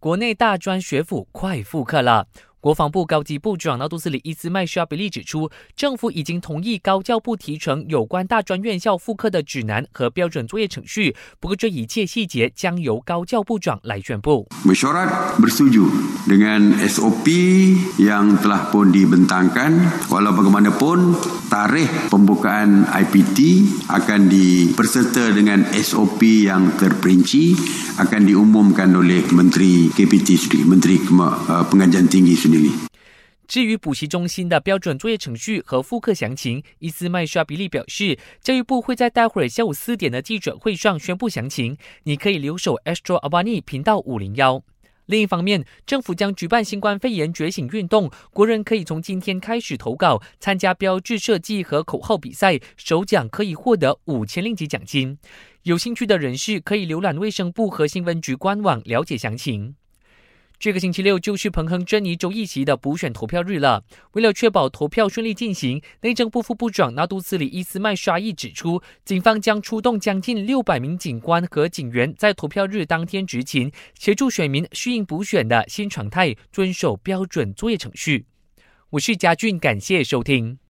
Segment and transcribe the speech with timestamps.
[0.00, 2.28] 国内大专学府快复课了。
[2.60, 14.48] 国防部高级部长纳杜斯里伊斯麦沙比利指出，政府已经同意高教部提成有关大专院校复课的指南和标准作业程序，不过这一切细节将由高教部长来宣布。
[14.66, 15.86] Mesyuarat bersetuju
[16.26, 17.30] dengan SOP
[18.02, 19.78] yang telah pun dibentangkan,
[20.10, 21.14] walau bagaimanapun
[21.46, 23.38] tarikh pembukaan IPT
[23.86, 27.54] akan diperserta dengan SOP yang terperinci
[28.02, 30.96] akan diumumkan oleh Menteri KPT sendiri, Menteri
[31.70, 32.34] Pengajian Tinggi
[33.46, 41.78] 至于补习中心的标准作业程序和复课详情，伊斯麦沙比利表示，教育部会在待会儿下午四点的记者会上宣布详情。
[42.02, 44.62] 你可以留守 Astro Abani 频道五零幺。
[45.06, 55.16] 另一方面，政府将举办新冠肺炎觉醒运动，国人可以从今天开始投稿参加标志设计和口号比赛，首奖可以获得五千令吉奖金。
[55.62, 59.76] 有兴趣的人士可以浏览卫生部和新闻局官网了解详情。
[60.60, 63.84] 这个星期六就是彭亨珍妮州议席的补选投票日了。
[64.12, 78.26] 为了确保投票顺利进行，内政部副部长纳杜斯里伊斯麦沙伊指出，警方将出动将近六百名警官和警员，在投票日当天执勤，协助选民适应补选的新常态，遵守标准作业程序。
[78.90, 80.58] 我是嘉俊，感谢收听。